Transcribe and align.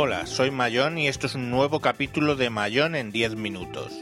Hola, 0.00 0.26
soy 0.26 0.52
Mayón 0.52 0.96
y 0.96 1.08
esto 1.08 1.26
es 1.26 1.34
un 1.34 1.50
nuevo 1.50 1.80
capítulo 1.80 2.36
de 2.36 2.50
Mayón 2.50 2.94
en 2.94 3.10
10 3.10 3.34
minutos. 3.34 3.92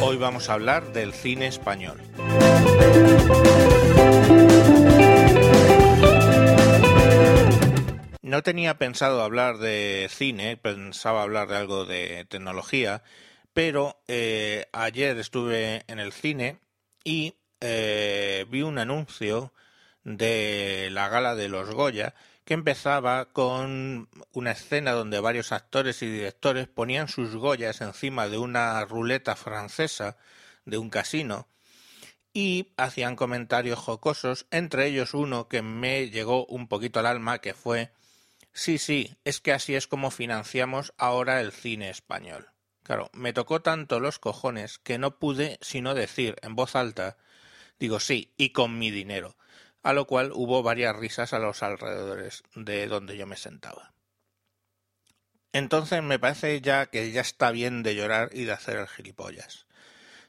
Hoy 0.00 0.16
vamos 0.16 0.48
a 0.48 0.54
hablar 0.54 0.94
del 0.94 1.12
cine 1.12 1.46
español. 1.46 2.00
No 8.22 8.42
tenía 8.42 8.78
pensado 8.78 9.22
hablar 9.22 9.58
de 9.58 10.08
cine, 10.10 10.56
pensaba 10.56 11.20
hablar 11.20 11.48
de 11.48 11.56
algo 11.58 11.84
de 11.84 12.24
tecnología, 12.30 13.02
pero 13.52 14.00
eh, 14.08 14.68
ayer 14.72 15.18
estuve 15.18 15.84
en 15.86 15.98
el 15.98 16.12
cine 16.12 16.60
y 17.04 17.34
eh, 17.60 18.46
vi 18.48 18.62
un 18.62 18.78
anuncio 18.78 19.52
de 20.04 20.88
la 20.92 21.08
gala 21.08 21.34
de 21.34 21.48
los 21.48 21.70
Goya 21.70 22.14
que 22.44 22.54
empezaba 22.54 23.26
con 23.26 24.08
una 24.32 24.50
escena 24.52 24.92
donde 24.92 25.20
varios 25.20 25.52
actores 25.52 26.02
y 26.02 26.06
directores 26.06 26.68
ponían 26.68 27.08
sus 27.08 27.36
Goyas 27.36 27.80
encima 27.80 28.28
de 28.28 28.38
una 28.38 28.84
ruleta 28.84 29.36
francesa 29.36 30.16
de 30.64 30.78
un 30.78 30.90
casino 30.90 31.48
y 32.32 32.72
hacían 32.76 33.16
comentarios 33.16 33.78
jocosos, 33.78 34.46
entre 34.50 34.86
ellos 34.86 35.14
uno 35.14 35.48
que 35.48 35.62
me 35.62 36.10
llegó 36.10 36.46
un 36.46 36.68
poquito 36.68 37.00
al 37.00 37.06
alma 37.06 37.40
que 37.40 37.54
fue 37.54 37.92
Sí, 38.52 38.78
sí, 38.78 39.16
es 39.24 39.40
que 39.40 39.52
así 39.52 39.74
es 39.74 39.86
como 39.86 40.10
financiamos 40.10 40.92
ahora 40.98 41.40
el 41.40 41.52
cine 41.52 41.88
español. 41.88 42.48
Claro, 42.82 43.10
me 43.12 43.32
tocó 43.32 43.62
tanto 43.62 44.00
los 44.00 44.18
cojones 44.18 44.78
que 44.78 44.98
no 44.98 45.18
pude 45.18 45.58
sino 45.60 45.94
decir 45.94 46.36
en 46.42 46.56
voz 46.56 46.74
alta 46.74 47.16
Digo 47.78 47.98
sí, 48.00 48.34
y 48.36 48.50
con 48.50 48.78
mi 48.78 48.90
dinero 48.90 49.36
a 49.82 49.92
lo 49.92 50.06
cual 50.06 50.32
hubo 50.34 50.62
varias 50.62 50.96
risas 50.96 51.32
a 51.32 51.38
los 51.38 51.62
alrededores 51.62 52.42
de 52.54 52.86
donde 52.86 53.16
yo 53.16 53.26
me 53.26 53.36
sentaba. 53.36 53.92
Entonces 55.52 56.02
me 56.02 56.18
parece 56.18 56.60
ya 56.60 56.86
que 56.86 57.10
ya 57.10 57.22
está 57.22 57.50
bien 57.50 57.82
de 57.82 57.94
llorar 57.94 58.30
y 58.32 58.44
de 58.44 58.52
hacer 58.52 58.76
el 58.76 58.88
gilipollas. 58.88 59.66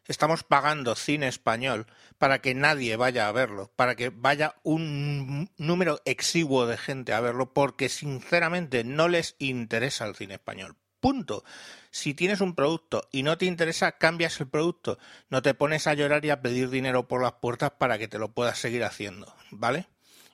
Estamos 0.07 0.43
pagando 0.43 0.95
cine 0.95 1.27
español 1.27 1.85
para 2.17 2.39
que 2.39 2.55
nadie 2.55 2.95
vaya 2.95 3.27
a 3.27 3.31
verlo, 3.31 3.71
para 3.75 3.95
que 3.95 4.09
vaya 4.09 4.55
un 4.63 5.51
número 5.57 6.01
exiguo 6.05 6.65
de 6.65 6.77
gente 6.77 7.13
a 7.13 7.21
verlo, 7.21 7.53
porque 7.53 7.87
sinceramente 7.87 8.83
no 8.83 9.07
les 9.07 9.35
interesa 9.37 10.07
el 10.07 10.15
cine 10.15 10.35
español. 10.35 10.75
Punto. 11.01 11.43
Si 11.89 12.13
tienes 12.13 12.39
un 12.39 12.55
producto 12.55 13.07
y 13.11 13.23
no 13.23 13.37
te 13.37 13.45
interesa, 13.45 13.93
cambias 13.93 14.39
el 14.39 14.47
producto. 14.47 14.97
No 15.29 15.41
te 15.41 15.53
pones 15.53 15.87
a 15.87 15.93
llorar 15.95 16.23
y 16.23 16.29
a 16.29 16.41
pedir 16.41 16.69
dinero 16.69 17.07
por 17.07 17.21
las 17.21 17.33
puertas 17.33 17.71
para 17.71 17.97
que 17.97 18.07
te 18.07 18.19
lo 18.19 18.29
puedas 18.29 18.59
seguir 18.59 18.83
haciendo. 18.83 19.35
¿Vale? 19.49 19.87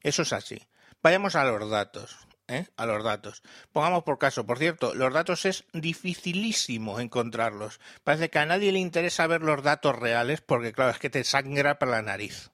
Eso 0.04 0.22
es 0.22 0.34
así. 0.34 0.62
Vayamos 1.02 1.36
a 1.36 1.46
los 1.46 1.70
datos. 1.70 2.28
¿eh? 2.48 2.68
A 2.76 2.86
los 2.86 3.04
datos. 3.04 3.44
Pongamos 3.72 4.04
por 4.04 4.18
caso, 4.18 4.46
por 4.46 4.58
cierto, 4.58 4.94
los 4.94 5.14
datos 5.14 5.46
es 5.46 5.64
dificilísimo 5.74 7.00
encontrarlos. 7.00 7.80
Parece 8.04 8.30
que 8.30 8.40
a 8.40 8.46
nadie 8.46 8.72
le 8.72 8.80
interesa 8.80 9.28
ver 9.28 9.42
los 9.42 9.64
datos 9.64 9.98
reales 9.98 10.42
porque, 10.42 10.74
claro, 10.74 10.92
es 10.92 11.00
que 11.00 11.10
te 11.10 11.24
sangra 11.24 11.80
para 11.80 11.92
la 11.92 12.02
nariz. 12.02 12.52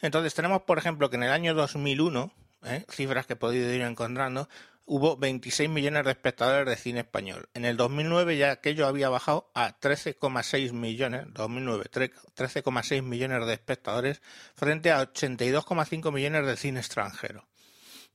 Entonces, 0.00 0.34
tenemos, 0.34 0.62
por 0.62 0.78
ejemplo, 0.78 1.10
que 1.10 1.16
en 1.16 1.24
el 1.24 1.32
año 1.32 1.54
2001, 1.54 2.32
¿eh? 2.64 2.84
cifras 2.88 3.26
que 3.26 3.34
he 3.34 3.36
podido 3.36 3.72
ir 3.72 3.82
encontrando, 3.82 4.48
hubo 4.90 5.16
26 5.16 5.70
millones 5.70 6.04
de 6.04 6.10
espectadores 6.10 6.66
de 6.66 6.74
cine 6.74 7.00
español. 7.00 7.48
En 7.54 7.64
el 7.64 7.76
2009 7.76 8.36
ya 8.36 8.50
aquello 8.50 8.88
había 8.88 9.08
bajado 9.08 9.48
a 9.54 9.78
13,6 9.78 10.72
millones, 10.72 11.26
2009, 11.28 11.84
13,6 11.92 13.00
millones 13.02 13.46
de 13.46 13.52
espectadores 13.52 14.20
frente 14.56 14.90
a 14.90 15.00
82,5 15.00 16.12
millones 16.12 16.44
de 16.44 16.56
cine 16.56 16.80
extranjero. 16.80 17.46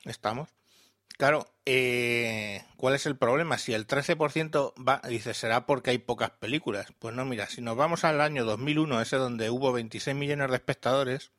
¿Estamos? 0.04 0.50
Claro, 1.18 1.48
eh, 1.66 2.62
¿cuál 2.76 2.96
es 2.96 3.06
el 3.06 3.16
problema? 3.16 3.58
Si 3.58 3.74
el 3.74 3.88
13% 3.88 4.74
va, 4.86 5.02
dice, 5.08 5.34
será 5.34 5.66
porque 5.66 5.92
hay 5.92 6.00
pocas 6.00 6.32
películas. 6.32 6.88
Pues 7.00 7.16
no, 7.16 7.24
mira, 7.24 7.48
si 7.48 7.62
nos 7.62 7.78
vamos 7.78 8.04
al 8.04 8.20
año 8.20 8.44
2001, 8.44 9.00
ese 9.00 9.16
donde 9.16 9.50
hubo 9.50 9.72
26 9.72 10.14
millones 10.14 10.50
de 10.50 10.56
espectadores, 10.58 11.32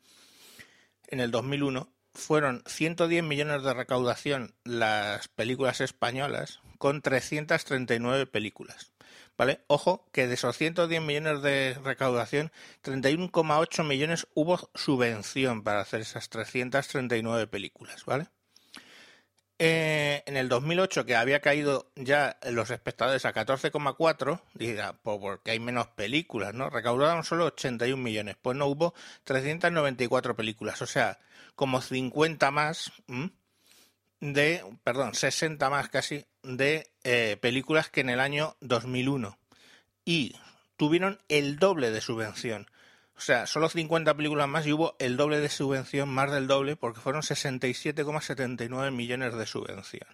en 1.09 1.21
el 1.21 1.31
2001 1.31 1.91
fueron 2.17 2.63
110 2.67 3.23
millones 3.23 3.63
de 3.63 3.75
recaudación 3.75 4.55
las 4.65 5.29
películas 5.29 5.81
españolas 5.81 6.61
con 6.79 7.03
339 7.03 8.27
películas. 8.27 8.93
¿Vale? 9.39 9.61
Ojo 9.67 10.09
que 10.13 10.27
de 10.27 10.35
esos 10.35 10.57
110 10.57 11.03
millones 11.03 11.43
de 11.43 11.77
recaudación, 11.85 12.51
31,8 12.83 13.85
millones 13.85 14.27
hubo 14.35 14.71
subvención 14.75 15.63
para 15.63 15.81
hacer 15.81 16.01
esas 16.01 16.31
339 16.31 17.47
películas, 17.47 18.07
¿vale? 18.07 18.29
Eh, 19.59 20.23
en 20.27 20.37
el 20.37 20.49
2008, 20.49 21.07
que 21.07 21.17
había 21.17 21.41
caído 21.41 21.91
ya 21.97 22.39
los 22.51 22.71
espectadores 22.71 23.25
a 23.25 23.33
14,4, 23.33 24.41
dirá, 24.55 24.95
pues 25.03 25.19
porque 25.19 25.51
hay 25.51 25.61
menos 25.61 25.87
películas, 25.89 26.53
¿no? 26.53 26.69
Recaudaron 26.69 27.25
solo 27.25 27.47
81 27.47 28.03
millones, 28.03 28.37
pues 28.41 28.57
no 28.57 28.67
hubo 28.67 28.95
394 29.25 30.37
películas, 30.37 30.83
o 30.83 30.87
sea, 30.87 31.19
como 31.57 31.81
50 31.81 32.51
más 32.51 32.93
de, 34.21 34.65
perdón, 34.85 35.15
60 35.15 35.69
más 35.71 35.89
casi 35.89 36.25
de 36.43 36.89
eh, 37.03 37.37
películas 37.41 37.91
que 37.91 38.03
en 38.03 38.11
el 38.11 38.21
año 38.21 38.57
2001 38.61 39.37
y 40.05 40.37
tuvieron 40.77 41.19
el 41.29 41.59
doble 41.59 41.91
de 41.91 42.01
subvención. 42.01 42.71
O 43.17 43.21
sea, 43.21 43.47
solo 43.47 43.69
50 43.69 44.15
películas 44.15 44.47
más 44.47 44.67
y 44.67 44.73
hubo 44.73 44.95
el 44.99 45.17
doble 45.17 45.41
de 45.41 45.49
subvención, 45.49 46.09
más 46.09 46.31
del 46.31 46.47
doble, 46.47 46.77
porque 46.77 47.01
fueron 47.01 47.23
67,79 47.23 48.93
millones 48.93 49.35
de 49.35 49.47
subvención. 49.47 50.07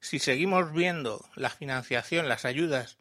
Si 0.00 0.18
seguimos 0.18 0.72
viendo 0.72 1.22
la 1.34 1.50
financiación, 1.50 2.28
las 2.28 2.46
ayudas 2.46 2.96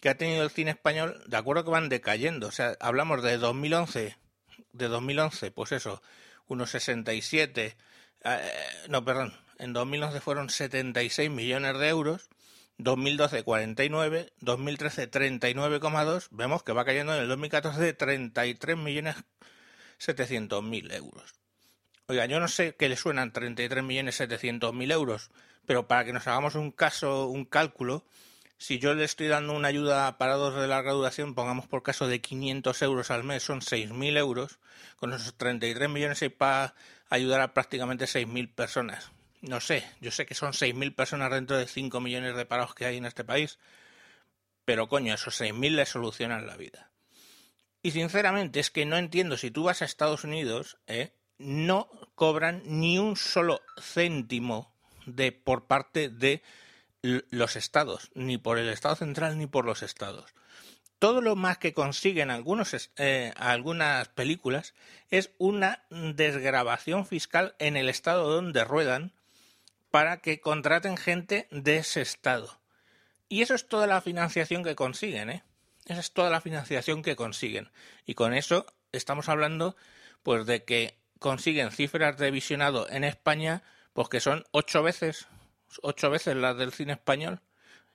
que 0.00 0.08
ha 0.08 0.16
tenido 0.16 0.44
el 0.44 0.50
cine 0.50 0.70
español, 0.70 1.20
de 1.26 1.36
acuerdo 1.36 1.64
que 1.64 1.70
van 1.70 1.88
decayendo. 1.88 2.46
O 2.46 2.52
sea, 2.52 2.76
hablamos 2.78 3.24
de 3.24 3.38
2011, 3.38 4.16
de 4.72 4.88
2011, 4.88 5.50
pues 5.50 5.72
eso, 5.72 6.00
unos 6.48 6.70
67, 6.70 7.76
eh, 8.24 8.52
no, 8.88 9.04
perdón, 9.04 9.34
en 9.58 9.72
2011 9.72 10.20
fueron 10.20 10.50
76 10.50 11.30
millones 11.30 11.78
de 11.78 11.88
euros, 11.88 12.28
2012 12.78 13.42
49, 13.42 14.32
2013 14.40 15.10
39,2, 15.10 16.28
vemos 16.30 16.62
que 16.62 16.72
va 16.72 16.84
cayendo 16.84 17.14
en 17.14 17.22
el 17.22 17.28
2014 17.28 17.92
33 17.92 18.76
millones 18.76 19.16
700 19.98 20.62
mil 20.62 20.90
euros. 20.92 21.34
Oiga, 22.08 22.26
yo 22.26 22.38
no 22.38 22.48
sé 22.48 22.76
qué 22.76 22.88
le 22.88 22.96
suenan 22.96 23.32
33 23.32 23.82
millones 23.82 24.16
700 24.16 24.74
mil 24.74 24.90
euros, 24.90 25.30
pero 25.64 25.88
para 25.88 26.04
que 26.04 26.12
nos 26.12 26.26
hagamos 26.26 26.54
un 26.54 26.70
caso, 26.70 27.26
un 27.26 27.44
cálculo, 27.44 28.04
si 28.58 28.78
yo 28.78 28.94
le 28.94 29.04
estoy 29.04 29.28
dando 29.28 29.52
una 29.52 29.68
ayuda 29.68 30.06
a 30.06 30.18
parados 30.18 30.54
de 30.54 30.66
larga 30.66 30.92
duración, 30.92 31.34
pongamos 31.34 31.66
por 31.66 31.82
caso 31.82 32.08
de 32.08 32.20
500 32.20 32.82
euros 32.82 33.10
al 33.10 33.24
mes, 33.24 33.42
son 33.42 33.60
6.000 33.60 34.16
euros, 34.16 34.58
con 34.96 35.12
esos 35.12 35.34
33 35.36 35.88
millones 35.88 36.22
hay 36.22 36.30
para 36.30 36.74
ayudar 37.10 37.40
a 37.40 37.54
prácticamente 37.54 38.06
6.000 38.06 38.54
personas. 38.54 39.10
No 39.42 39.60
sé, 39.60 39.84
yo 40.00 40.10
sé 40.10 40.26
que 40.26 40.34
son 40.34 40.52
6.000 40.52 40.94
personas 40.94 41.30
dentro 41.30 41.58
de 41.58 41.66
5 41.66 42.00
millones 42.00 42.36
de 42.36 42.46
parados 42.46 42.74
que 42.74 42.86
hay 42.86 42.96
en 42.96 43.06
este 43.06 43.24
país, 43.24 43.58
pero 44.64 44.88
coño, 44.88 45.14
esos 45.14 45.40
6.000 45.40 45.70
le 45.70 45.86
solucionan 45.86 46.46
la 46.46 46.56
vida. 46.56 46.90
Y 47.82 47.92
sinceramente 47.92 48.58
es 48.58 48.70
que 48.70 48.86
no 48.86 48.96
entiendo, 48.96 49.36
si 49.36 49.50
tú 49.50 49.64
vas 49.64 49.82
a 49.82 49.84
Estados 49.84 50.24
Unidos, 50.24 50.78
¿eh? 50.86 51.12
no 51.38 51.88
cobran 52.14 52.62
ni 52.64 52.98
un 52.98 53.16
solo 53.16 53.60
céntimo 53.80 54.72
de 55.04 55.30
por 55.30 55.66
parte 55.66 56.08
de 56.08 56.42
los 57.02 57.56
estados, 57.56 58.10
ni 58.14 58.38
por 58.38 58.58
el 58.58 58.68
Estado 58.68 58.96
central 58.96 59.38
ni 59.38 59.46
por 59.46 59.64
los 59.64 59.82
estados. 59.82 60.34
Todo 60.98 61.20
lo 61.20 61.36
más 61.36 61.58
que 61.58 61.74
consiguen 61.74 62.30
algunos, 62.30 62.90
eh, 62.96 63.32
algunas 63.36 64.08
películas 64.08 64.74
es 65.10 65.30
una 65.38 65.84
desgrabación 65.90 67.06
fiscal 67.06 67.54
en 67.58 67.76
el 67.76 67.90
estado 67.90 68.30
donde 68.32 68.64
ruedan 68.64 69.12
para 69.90 70.18
que 70.18 70.40
contraten 70.40 70.96
gente 70.96 71.48
de 71.50 71.78
ese 71.78 72.00
estado. 72.00 72.58
Y 73.28 73.42
eso 73.42 73.54
es 73.54 73.68
toda 73.68 73.86
la 73.86 74.00
financiación 74.00 74.64
que 74.64 74.74
consiguen, 74.74 75.30
¿eh? 75.30 75.42
Esa 75.84 76.00
es 76.00 76.12
toda 76.12 76.30
la 76.30 76.40
financiación 76.40 77.02
que 77.02 77.14
consiguen. 77.14 77.70
Y 78.06 78.14
con 78.14 78.34
eso 78.34 78.66
estamos 78.92 79.28
hablando 79.28 79.76
pues 80.22 80.46
de 80.46 80.64
que 80.64 80.98
consiguen 81.18 81.70
cifras 81.70 82.18
de 82.18 82.30
visionado 82.30 82.88
en 82.90 83.04
España 83.04 83.62
pues 83.92 84.08
que 84.08 84.20
son 84.20 84.44
ocho 84.50 84.82
veces 84.82 85.28
ocho 85.82 86.10
veces 86.10 86.36
las 86.36 86.56
del 86.56 86.72
cine 86.72 86.94
español. 86.94 87.40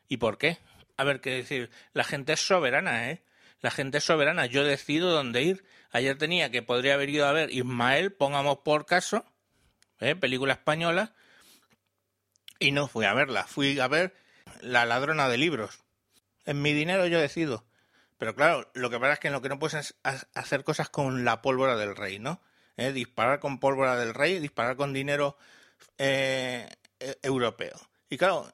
¿Y 0.08 0.18
por 0.18 0.38
qué? 0.38 0.58
A 0.98 1.04
ver, 1.04 1.22
qué 1.22 1.32
decir, 1.32 1.70
la 1.94 2.04
gente 2.04 2.34
es 2.34 2.46
soberana, 2.46 3.12
¿eh? 3.12 3.24
La 3.62 3.72
gente 3.72 4.00
es 4.00 4.04
soberana, 4.04 4.46
yo 4.46 4.64
decido 4.64 5.12
dónde 5.12 5.44
ir. 5.44 5.64
Ayer 5.92 6.18
tenía 6.18 6.52
que 6.52 6.62
podría 6.62 6.96
haber 6.96 7.10
ido 7.10 7.28
a 7.28 7.32
ver 7.32 7.52
Ismael, 7.52 8.12
pongamos 8.12 8.60
por 8.60 8.86
caso, 8.86 9.26
¿eh? 10.00 10.16
película 10.16 10.54
española, 10.54 11.14
y 12.60 12.72
no 12.72 12.88
fui 12.88 13.06
a 13.06 13.14
verla, 13.14 13.46
fui 13.46 13.80
a 13.80 13.88
ver 13.88 14.16
La 14.62 14.86
ladrona 14.86 15.30
de 15.30 15.38
libros. 15.38 15.80
En 16.46 16.62
mi 16.62 16.74
dinero 16.74 17.08
yo 17.08 17.20
decido. 17.20 17.66
Pero 18.18 18.36
claro, 18.36 18.70
lo 18.74 18.90
que 18.90 19.00
pasa 19.00 19.14
es 19.14 19.20
que 19.20 19.30
lo 19.32 19.42
que 19.42 19.50
no 19.50 19.60
puedes 19.60 19.96
es 20.04 20.28
hacer 20.36 20.64
cosas 20.64 20.90
con 20.90 21.26
la 21.26 21.42
pólvora 21.42 21.76
del 21.76 21.96
rey, 21.96 22.20
¿no? 22.20 22.42
¿eh? 22.78 22.92
disparar 22.92 23.40
con 23.40 23.60
pólvora 23.60 23.96
del 23.98 24.14
rey, 24.14 24.40
disparar 24.40 24.76
con 24.76 24.94
dinero 24.94 25.38
eh, 25.98 26.68
europeo. 27.21 27.80
Y 28.09 28.18
claro, 28.18 28.51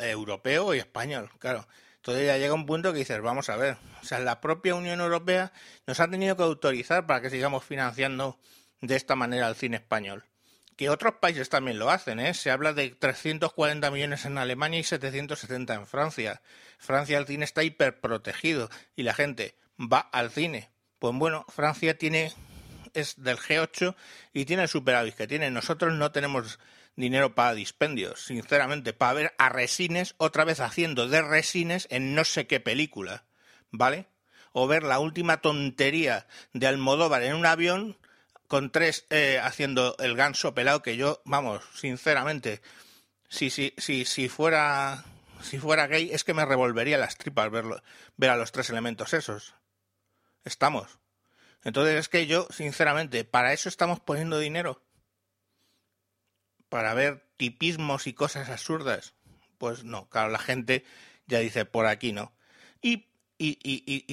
europeo 0.00 0.74
y 0.74 0.78
español, 0.78 1.30
claro. 1.38 1.66
Entonces 1.96 2.26
ya 2.26 2.36
llega 2.36 2.54
un 2.54 2.66
punto 2.66 2.92
que 2.92 3.00
dices, 3.00 3.20
vamos 3.20 3.48
a 3.48 3.56
ver, 3.56 3.76
o 4.02 4.04
sea, 4.04 4.18
la 4.18 4.40
propia 4.40 4.74
Unión 4.74 5.00
Europea 5.00 5.52
nos 5.86 6.00
ha 6.00 6.08
tenido 6.08 6.36
que 6.36 6.42
autorizar 6.42 7.06
para 7.06 7.20
que 7.20 7.30
sigamos 7.30 7.64
financiando 7.64 8.38
de 8.80 8.96
esta 8.96 9.14
manera 9.14 9.48
el 9.48 9.54
cine 9.54 9.76
español. 9.76 10.24
Que 10.76 10.90
otros 10.90 11.14
países 11.20 11.48
también 11.48 11.78
lo 11.78 11.90
hacen, 11.90 12.18
¿eh? 12.18 12.34
Se 12.34 12.50
habla 12.50 12.72
de 12.72 12.90
340 12.90 13.90
millones 13.90 14.24
en 14.24 14.38
Alemania 14.38 14.80
y 14.80 14.84
770 14.84 15.74
en 15.74 15.86
Francia. 15.86 16.42
Francia 16.78 17.18
el 17.18 17.26
cine 17.26 17.44
está 17.44 17.62
hiperprotegido 17.62 18.68
y 18.96 19.04
la 19.04 19.14
gente 19.14 19.56
va 19.78 20.00
al 20.00 20.32
cine. 20.32 20.72
Pues 20.98 21.14
bueno, 21.14 21.44
Francia 21.48 21.96
tiene 21.98 22.32
es 22.94 23.22
del 23.22 23.38
G8 23.38 23.94
y 24.32 24.44
tiene 24.44 24.64
el 24.64 24.68
superávit 24.68 25.14
que 25.14 25.26
tiene. 25.26 25.50
Nosotros 25.50 25.92
no 25.94 26.10
tenemos 26.12 26.58
dinero 26.96 27.34
para 27.34 27.54
dispendios, 27.54 28.24
sinceramente, 28.24 28.92
para 28.92 29.14
ver 29.14 29.34
a 29.38 29.48
Resines 29.48 30.14
otra 30.18 30.44
vez 30.44 30.60
haciendo 30.60 31.08
de 31.08 31.22
Resines 31.22 31.86
en 31.90 32.14
no 32.14 32.24
sé 32.24 32.46
qué 32.46 32.60
película, 32.60 33.24
¿vale? 33.70 34.06
O 34.52 34.66
ver 34.66 34.82
la 34.82 34.98
última 34.98 35.40
tontería 35.40 36.26
de 36.52 36.66
Almodóvar 36.66 37.22
en 37.22 37.34
un 37.34 37.46
avión 37.46 37.96
con 38.46 38.70
tres 38.70 39.06
eh, 39.08 39.40
haciendo 39.42 39.96
el 39.98 40.14
ganso 40.14 40.54
pelado 40.54 40.82
que 40.82 40.96
yo, 40.96 41.22
vamos, 41.24 41.64
sinceramente, 41.74 42.60
si, 43.28 43.48
si, 43.48 43.72
si, 43.78 44.04
si 44.04 44.28
fuera 44.28 45.04
si 45.42 45.58
fuera 45.58 45.86
gay 45.86 46.10
es 46.12 46.24
que 46.24 46.34
me 46.34 46.44
revolvería 46.44 46.98
las 46.98 47.16
tripas 47.16 47.50
verlo, 47.50 47.82
ver 48.16 48.30
a 48.30 48.36
los 48.36 48.52
tres 48.52 48.70
elementos 48.70 49.12
esos. 49.12 49.54
Estamos. 50.44 50.98
Entonces 51.64 51.98
es 51.98 52.08
que 52.08 52.26
yo, 52.26 52.46
sinceramente, 52.50 53.24
¿para 53.24 53.52
eso 53.52 53.68
estamos 53.68 54.00
poniendo 54.00 54.38
dinero? 54.38 54.82
¿Para 56.72 56.94
ver 56.94 57.22
tipismos 57.36 58.06
y 58.06 58.14
cosas 58.14 58.48
absurdas? 58.48 59.12
Pues 59.58 59.84
no, 59.84 60.08
claro, 60.08 60.30
la 60.30 60.38
gente 60.38 60.86
ya 61.26 61.38
dice 61.40 61.66
por 61.66 61.84
aquí 61.84 62.12
no. 62.12 62.32
Y, 62.80 63.04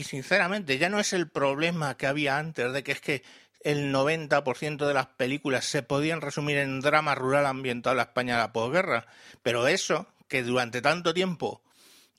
sinceramente, 0.03 0.77
ya 0.77 0.89
no 0.89 1.00
es 1.00 1.13
el 1.13 1.29
problema 1.29 1.95
que 1.95 2.06
había 2.06 2.38
antes 2.38 2.73
de 2.73 2.83
que 2.83 2.91
es 2.91 3.00
que 3.00 3.23
el 3.61 3.94
90% 3.94 4.85
de 4.85 4.94
las 4.94 5.07
películas 5.07 5.63
se 5.63 5.83
podían 5.83 6.19
resumir 6.19 6.57
en 6.57 6.81
drama 6.81 7.15
rural 7.15 7.45
ambientado 7.45 7.94
en 7.94 7.97
la 8.00 8.03
España 8.03 8.35
de 8.35 8.41
la 8.41 8.51
posguerra. 8.51 9.07
Pero 9.41 9.69
eso, 9.69 10.05
que 10.27 10.44
durante 10.44 10.81
tanto 10.81 11.13
tiempo 11.13 11.63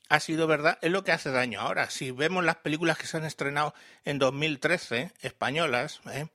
ha 0.09 0.21
sido 0.21 0.47
verdad, 0.47 0.79
es 0.81 0.91
lo 0.91 1.05
que 1.05 1.13
hace 1.13 1.31
daño 1.33 1.61
ahora. 1.61 1.91
Si 1.91 2.13
vemos 2.13 2.45
las 2.45 2.57
películas 2.57 2.97
que 2.97 3.07
se 3.07 3.19
han 3.19 3.27
estrenado 3.27 3.75
en 4.07 4.19
2013, 4.19 5.13
españolas, 5.21 6.01
¿eh? 6.11 6.29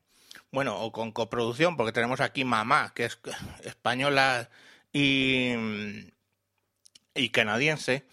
Bueno, 0.52 0.80
o 0.80 0.92
con 0.92 1.12
coproducción, 1.12 1.78
porque 1.78 1.92
tenemos 1.92 2.22
aquí 2.22 2.44
Mamá, 2.44 2.94
que 2.96 3.06
es 3.06 3.20
española 3.64 4.50
y, 4.94 5.54
y 7.14 7.30
canadiense, 7.30 8.06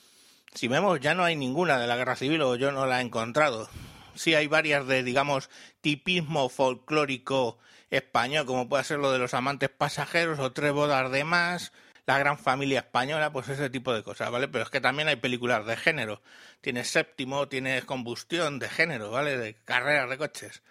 si 0.54 0.68
vemos 0.68 1.00
ya 1.00 1.14
no 1.14 1.24
hay 1.24 1.36
ninguna 1.36 1.78
de 1.78 1.86
la 1.86 1.96
guerra 1.96 2.16
civil 2.16 2.42
o 2.42 2.56
yo 2.56 2.72
no 2.72 2.86
la 2.86 3.00
he 3.00 3.02
encontrado. 3.04 3.68
Sí 4.14 4.34
hay 4.34 4.46
varias 4.46 4.86
de, 4.86 5.02
digamos, 5.02 5.48
tipismo 5.80 6.48
folclórico 6.48 7.58
español, 7.90 8.46
como 8.46 8.68
puede 8.68 8.84
ser 8.84 8.98
lo 8.98 9.12
de 9.12 9.18
los 9.18 9.34
amantes 9.34 9.70
pasajeros 9.70 10.38
o 10.38 10.52
tres 10.52 10.72
bodas 10.72 11.10
de 11.10 11.24
más, 11.24 11.72
la 12.06 12.18
gran 12.18 12.38
familia 12.38 12.80
española, 12.80 13.32
pues 13.32 13.48
ese 13.48 13.70
tipo 13.70 13.94
de 13.94 14.02
cosas, 14.02 14.30
¿vale? 14.30 14.48
Pero 14.48 14.64
es 14.64 14.70
que 14.70 14.80
también 14.80 15.08
hay 15.08 15.16
películas 15.16 15.64
de 15.66 15.76
género. 15.76 16.22
Tienes 16.60 16.88
séptimo, 16.88 17.48
tienes 17.48 17.84
combustión 17.84 18.58
de 18.58 18.68
género, 18.68 19.10
¿vale? 19.10 19.38
De 19.38 19.54
carreras 19.64 20.10
de 20.10 20.18
coches. 20.18 20.62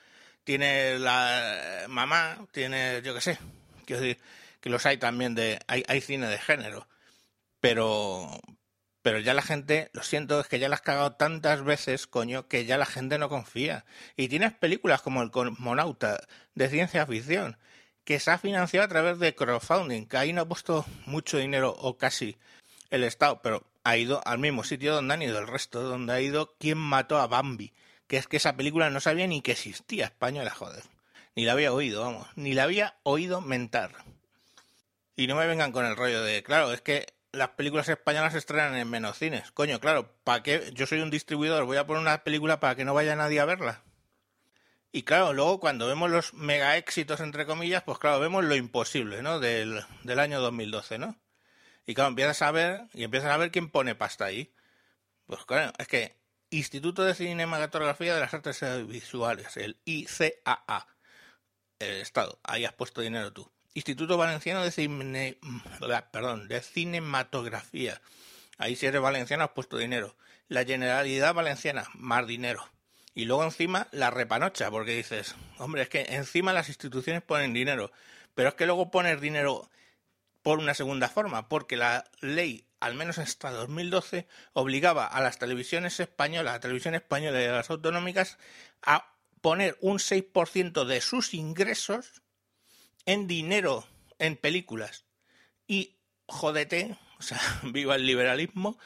Tienes 0.44 1.00
la 1.00 1.86
mamá, 1.88 2.48
tienes, 2.52 3.04
yo 3.04 3.14
qué 3.14 3.22
sé, 3.22 3.38
quiero 3.86 4.02
decir, 4.02 4.22
que 4.60 4.70
los 4.70 4.86
hay 4.86 4.98
también 4.98 5.36
de, 5.36 5.60
hay, 5.68 5.84
hay 5.88 6.02
cine 6.02 6.28
de 6.28 6.38
género. 6.38 6.88
Pero, 7.60 8.42
pero 9.02 9.20
ya 9.20 9.34
la 9.34 9.42
gente, 9.42 9.90
lo 9.94 10.04
siento, 10.04 10.40
es 10.40 10.48
que 10.48 10.60
ya 10.60 10.70
la 10.70 10.76
has 10.76 10.82
cagado 10.82 11.14
tantas 11.14 11.64
veces, 11.64 12.08
coño, 12.08 12.48
que 12.48 12.66
ya 12.66 12.78
la 12.78 12.86
gente 12.86 13.18
no 13.18 13.30
confía. 13.30 13.86
Y 14.16 14.30
tienes 14.30 14.54
películas 14.54 15.02
como 15.02 15.22
El 15.22 15.32
Cosmonauta 15.32 16.22
de 16.56 16.70
ciencia 16.70 17.06
ficción, 17.06 17.58
que 18.04 18.20
se 18.20 18.32
ha 18.32 18.38
financiado 18.38 18.86
a 18.86 18.90
través 18.90 19.20
de 19.20 19.36
crowdfunding, 19.36 20.08
que 20.08 20.18
ahí 20.18 20.34
no 20.34 20.42
ha 20.42 20.48
puesto 20.48 20.86
mucho 21.06 21.38
dinero 21.38 21.76
o 21.78 21.98
casi 21.98 22.38
el 22.90 23.04
Estado, 23.04 23.42
pero 23.42 23.66
ha 23.84 23.98
ido 23.98 24.22
al 24.26 24.40
mismo 24.40 24.64
sitio 24.64 24.94
donde 24.94 25.14
han 25.14 25.22
ido 25.22 25.40
el 25.40 25.48
resto, 25.48 25.82
donde 25.82 26.14
ha 26.14 26.22
ido 26.22 26.56
quien 26.60 26.78
mató 26.78 27.20
a 27.20 27.28
Bambi, 27.28 27.74
que 28.12 28.18
es 28.18 28.28
que 28.28 28.36
esa 28.36 28.58
película 28.58 28.90
no 28.90 29.00
sabía 29.00 29.26
ni 29.26 29.42
que 29.42 29.54
existía 29.54 30.04
española, 30.04 30.52
joder. 30.52 30.84
Ni 31.34 31.46
la 31.46 31.54
había 31.54 31.72
oído, 31.72 32.02
vamos, 32.02 32.28
ni 32.36 32.54
la 32.54 32.64
había 32.64 32.98
oído 33.04 33.40
mentar. 33.40 33.92
Y 35.16 35.28
no 35.28 35.38
me 35.38 35.48
vengan 35.48 35.72
con 35.72 35.86
el 35.86 35.96
rollo 35.96 36.22
de, 36.22 36.44
claro, 36.44 36.74
es 36.74 36.82
que 36.82 37.14
las 37.32 37.52
películas 37.52 37.88
españolas 37.88 38.34
se 38.34 38.40
estrenan 38.40 38.76
en 38.76 38.90
menos 38.90 39.18
cines. 39.18 39.52
Coño, 39.52 39.80
claro, 39.80 40.14
¿para 40.26 40.44
qué? 40.44 40.72
Yo 40.74 40.88
soy 40.88 41.00
un 41.00 41.10
distribuidor, 41.10 41.64
voy 41.64 41.78
a 41.78 41.88
poner 41.88 42.02
una 42.02 42.22
película 42.26 42.60
para 42.60 42.76
que 42.76 42.84
no 42.84 42.94
vaya 42.94 43.16
nadie 43.16 43.40
a 43.40 43.46
verla. 43.46 43.82
Y 44.92 45.04
claro, 45.04 45.32
luego 45.32 45.62
cuando 45.62 45.88
vemos 45.88 46.12
los 46.12 46.34
mega 46.34 46.76
éxitos, 46.76 47.22
entre 47.22 47.46
comillas, 47.46 47.84
pues 47.84 47.98
claro, 47.98 48.20
vemos 48.20 48.44
lo 48.44 48.58
imposible, 48.58 49.22
¿no? 49.22 49.40
Del, 49.40 49.86
del 50.04 50.20
año 50.20 50.42
2012, 50.42 50.98
¿no? 50.98 51.16
Y 51.86 51.94
claro, 51.94 52.10
empiezas 52.10 52.42
a 52.42 52.52
ver, 52.52 52.82
y 52.94 53.06
empiezas 53.06 53.32
a 53.32 53.38
ver 53.38 53.52
quién 53.52 53.70
pone 53.70 53.96
pasta 53.96 54.26
ahí. 54.26 54.54
Pues 55.28 55.46
claro, 55.46 55.72
es 55.78 55.88
que 55.88 56.21
Instituto 56.54 57.06
de 57.06 57.16
Cinematografía 57.16 58.14
de 58.14 58.20
las 58.20 58.34
Artes 58.34 58.62
Visuales, 58.86 59.56
el 59.56 59.78
ICAA, 59.86 60.86
el 61.80 61.92
Estado, 62.02 62.40
ahí 62.44 62.66
has 62.66 62.74
puesto 62.74 63.00
dinero 63.00 63.32
tú. 63.32 63.50
Instituto 63.74 64.18
Valenciano 64.18 64.62
de, 64.62 64.70
Cine... 64.70 65.38
De 66.50 66.62
Cinematografía, 66.62 68.02
ahí 68.58 68.76
si 68.76 68.86
eres 68.86 69.02
valenciano 69.02 69.46
has 69.46 69.52
puesto 69.52 69.78
dinero. 69.78 70.18
La 70.50 70.66
Generalidad 70.66 71.34
Valenciana, 71.34 71.86
más 71.94 72.28
dinero. 72.28 72.70
Y 73.16 73.24
luego 73.24 73.46
encima 73.46 73.88
la 73.92 74.10
repanocha, 74.10 74.70
porque 74.70 74.98
dices, 74.98 75.36
hombre, 75.58 75.84
es 75.84 75.90
que 75.90 76.02
encima 76.10 76.52
las 76.52 76.68
instituciones 76.68 77.22
ponen 77.22 77.54
dinero, 77.54 77.94
pero 78.36 78.50
es 78.50 78.56
que 78.56 78.66
luego 78.66 78.92
poner 78.92 79.22
dinero 79.22 79.70
por 80.42 80.60
una 80.60 80.74
segunda 80.74 81.08
forma, 81.08 81.48
porque 81.48 81.78
la 81.78 82.04
ley, 82.20 82.68
al 82.82 82.96
menos 82.96 83.20
hasta 83.20 83.52
2012, 83.52 84.28
obligaba 84.54 85.06
a 85.06 85.22
las 85.22 85.40
televisiones 85.40 86.00
españolas, 86.00 86.52
a 86.52 86.56
la 86.56 86.60
televisión 86.60 86.96
española 86.96 87.42
y 87.42 87.46
a 87.46 87.52
las 87.54 87.70
autonómicas, 87.70 88.38
a 88.82 89.16
poner 89.40 89.78
un 89.82 90.00
6% 90.00 90.86
de 90.86 91.00
sus 91.00 91.34
ingresos 91.34 92.24
en 93.06 93.28
dinero 93.28 93.86
en 94.20 94.36
películas. 94.36 95.06
Y 95.68 95.96
jodete, 96.26 96.98
o 97.20 97.22
sea, 97.22 97.40
viva 97.64 97.96
el 97.96 98.06
liberalismo, 98.06 98.78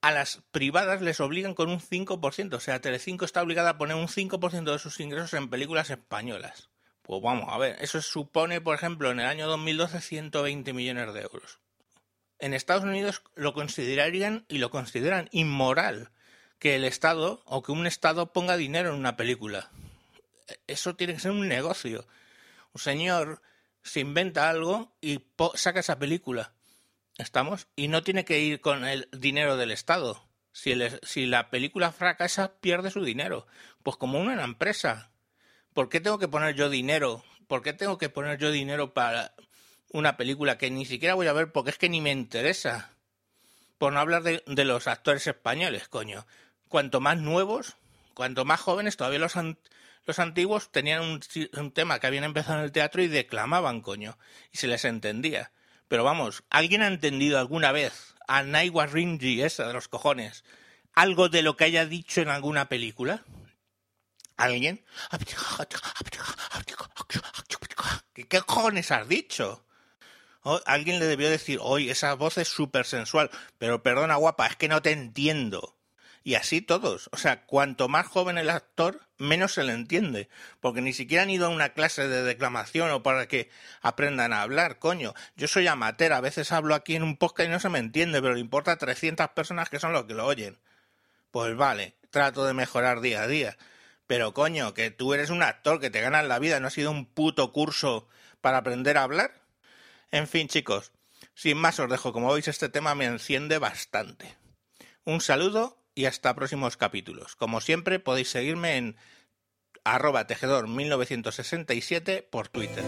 a 0.00 0.12
las 0.12 0.42
privadas 0.52 1.00
les 1.00 1.18
obligan 1.20 1.54
con 1.54 1.70
un 1.70 1.80
5%. 1.80 2.54
O 2.54 2.60
sea, 2.60 2.80
Telecinco 2.80 3.24
está 3.24 3.42
obligada 3.42 3.70
a 3.70 3.78
poner 3.78 3.96
un 3.96 4.08
5% 4.08 4.70
de 4.70 4.78
sus 4.78 5.00
ingresos 5.00 5.32
en 5.34 5.48
películas 5.48 5.90
españolas. 5.90 6.68
Pues 7.02 7.22
vamos 7.22 7.46
a 7.48 7.56
ver, 7.56 7.76
eso 7.80 8.02
supone, 8.02 8.60
por 8.60 8.74
ejemplo, 8.74 9.10
en 9.10 9.20
el 9.20 9.26
año 9.26 9.46
2012 9.46 10.02
120 10.02 10.72
millones 10.74 11.14
de 11.14 11.22
euros. 11.22 11.58
En 12.38 12.54
Estados 12.54 12.84
Unidos 12.84 13.22
lo 13.34 13.52
considerarían 13.52 14.44
y 14.48 14.58
lo 14.58 14.70
consideran 14.70 15.28
inmoral 15.32 16.10
que 16.58 16.76
el 16.76 16.84
Estado 16.84 17.42
o 17.44 17.62
que 17.62 17.72
un 17.72 17.86
Estado 17.86 18.32
ponga 18.32 18.56
dinero 18.56 18.90
en 18.90 18.96
una 18.96 19.16
película. 19.16 19.70
Eso 20.66 20.96
tiene 20.96 21.14
que 21.14 21.20
ser 21.20 21.32
un 21.32 21.48
negocio. 21.48 22.06
Un 22.72 22.80
señor 22.80 23.42
se 23.82 24.00
inventa 24.00 24.48
algo 24.48 24.92
y 25.00 25.24
saca 25.54 25.80
esa 25.80 25.98
película 25.98 26.52
¿Estamos? 27.18 27.66
Y 27.74 27.88
no 27.88 28.04
tiene 28.04 28.24
que 28.24 28.38
ir 28.38 28.60
con 28.60 28.84
el 28.84 29.08
dinero 29.10 29.56
del 29.56 29.72
Estado. 29.72 30.24
Si, 30.52 30.72
si 31.02 31.26
la 31.26 31.50
película 31.50 31.90
fracasa, 31.90 32.60
pierde 32.60 32.92
su 32.92 33.02
dinero. 33.02 33.48
Pues 33.82 33.96
como 33.96 34.20
una 34.20 34.44
empresa. 34.44 35.10
¿Por 35.74 35.88
qué 35.88 36.00
tengo 36.00 36.20
que 36.20 36.28
poner 36.28 36.54
yo 36.54 36.70
dinero? 36.70 37.24
¿Por 37.48 37.62
qué 37.62 37.72
tengo 37.72 37.98
que 37.98 38.08
poner 38.08 38.38
yo 38.38 38.52
dinero 38.52 38.94
para 38.94 39.34
una 39.90 40.16
película 40.16 40.58
que 40.58 40.70
ni 40.70 40.84
siquiera 40.84 41.14
voy 41.14 41.26
a 41.26 41.32
ver 41.32 41.52
porque 41.52 41.70
es 41.70 41.78
que 41.78 41.88
ni 41.88 42.00
me 42.00 42.10
interesa? 42.10 42.90
Por 43.78 43.92
no 43.92 44.00
hablar 44.00 44.22
de, 44.22 44.64
los 44.64 44.86
actores 44.86 45.26
españoles, 45.26 45.88
coño. 45.88 46.26
Cuanto 46.68 47.00
más 47.00 47.18
nuevos, 47.18 47.76
cuanto 48.14 48.44
más 48.44 48.60
jóvenes, 48.60 48.96
todavía 48.96 49.20
los, 49.20 49.34
los 50.04 50.18
antiguos 50.18 50.70
tenían 50.70 51.02
un, 51.02 51.20
un 51.56 51.72
tema 51.72 52.00
que 52.00 52.06
habían 52.06 52.24
empezado 52.24 52.58
en 52.58 52.64
el 52.64 52.72
teatro 52.72 53.02
y 53.02 53.08
declamaban, 53.08 53.80
coño. 53.80 54.18
Y 54.52 54.58
se 54.58 54.66
les 54.66 54.84
entendía. 54.84 55.52
Pero 55.88 56.04
vamos, 56.04 56.44
¿alguien 56.50 56.82
ha 56.82 56.88
entendido 56.88 57.38
alguna 57.38 57.72
vez 57.72 58.14
a 58.26 58.42
Naiwa 58.42 58.86
Rinji, 58.86 59.42
esa 59.42 59.66
de 59.66 59.72
los 59.72 59.88
cojones, 59.88 60.44
algo 60.92 61.28
de 61.28 61.42
lo 61.42 61.56
que 61.56 61.64
haya 61.64 61.86
dicho 61.86 62.20
en 62.20 62.28
alguna 62.28 62.68
película? 62.68 63.24
¿Alguien? 64.36 64.84
¿Qué, 68.28 68.40
cojones 68.42 68.90
has 68.90 69.08
dicho? 69.08 69.64
Alguien 70.66 70.98
le 70.98 71.06
debió 71.06 71.30
decir, 71.30 71.58
hoy 71.62 71.90
esa 71.90 72.14
voz 72.14 72.38
es 72.38 72.48
súper 72.48 72.86
sensual, 72.86 73.30
pero 73.58 73.82
perdona 73.82 74.16
guapa, 74.16 74.46
es 74.46 74.56
que 74.56 74.68
no 74.68 74.82
te 74.82 74.92
entiendo. 74.92 75.76
Y 76.24 76.34
así 76.34 76.60
todos. 76.60 77.08
O 77.12 77.16
sea, 77.16 77.46
cuanto 77.46 77.88
más 77.88 78.06
joven 78.06 78.36
el 78.36 78.50
actor, 78.50 79.00
menos 79.16 79.54
se 79.54 79.64
le 79.64 79.72
entiende. 79.72 80.28
Porque 80.60 80.82
ni 80.82 80.92
siquiera 80.92 81.22
han 81.22 81.30
ido 81.30 81.46
a 81.46 81.50
una 81.50 81.70
clase 81.70 82.06
de 82.06 82.22
declamación 82.22 82.90
o 82.90 83.02
para 83.02 83.26
que 83.28 83.48
aprendan 83.80 84.32
a 84.34 84.42
hablar, 84.42 84.78
coño. 84.78 85.14
Yo 85.36 85.48
soy 85.48 85.66
amateur, 85.66 86.12
a 86.12 86.20
veces 86.20 86.52
hablo 86.52 86.74
aquí 86.74 86.96
en 86.96 87.02
un 87.02 87.16
podcast 87.16 87.48
y 87.48 87.52
no 87.52 87.60
se 87.60 87.70
me 87.70 87.78
entiende, 87.78 88.20
pero 88.20 88.34
le 88.34 88.40
importa 88.40 88.72
a 88.72 88.76
300 88.76 89.28
personas 89.30 89.70
que 89.70 89.80
son 89.80 89.92
los 89.92 90.04
que 90.04 90.14
lo 90.14 90.26
oyen. 90.26 90.58
Pues 91.30 91.56
vale, 91.56 91.94
trato 92.10 92.44
de 92.44 92.52
mejorar 92.52 93.00
día 93.00 93.22
a 93.22 93.26
día. 93.26 93.56
Pero 94.06 94.34
coño, 94.34 94.74
que 94.74 94.90
tú 94.90 95.14
eres 95.14 95.30
un 95.30 95.42
actor, 95.42 95.80
que 95.80 95.90
te 95.90 96.00
ganas 96.00 96.26
la 96.26 96.38
vida, 96.38 96.60
¿no 96.60 96.66
ha 96.66 96.70
sido 96.70 96.90
un 96.90 97.06
puto 97.06 97.52
curso 97.52 98.08
para 98.40 98.58
aprender 98.58 98.98
a 98.98 99.02
hablar? 99.04 99.37
En 100.10 100.26
fin, 100.26 100.48
chicos, 100.48 100.92
sin 101.34 101.58
más 101.58 101.78
os 101.78 101.90
dejo, 101.90 102.12
como 102.12 102.32
veis 102.32 102.48
este 102.48 102.68
tema 102.68 102.94
me 102.94 103.04
enciende 103.04 103.58
bastante. 103.58 104.36
Un 105.04 105.20
saludo 105.20 105.78
y 105.94 106.06
hasta 106.06 106.34
próximos 106.34 106.76
capítulos. 106.76 107.36
Como 107.36 107.60
siempre 107.60 107.98
podéis 107.98 108.30
seguirme 108.30 108.76
en 108.76 108.96
arroba 109.84 110.26
tejedor 110.26 110.68
1967 110.68 112.26
por 112.30 112.48
Twitter. 112.48 112.84